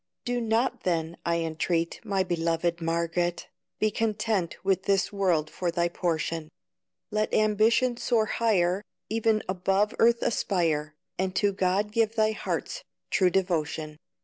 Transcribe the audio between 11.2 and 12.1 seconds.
to God